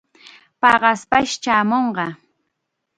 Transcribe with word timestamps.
Paqaspash 0.61 1.33
chaamunqa. 1.43 2.07